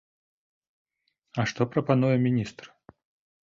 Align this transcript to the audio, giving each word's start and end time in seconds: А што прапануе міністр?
А 1.43 1.47
што 1.53 1.61
прапануе 1.77 2.13
міністр? 2.27 2.63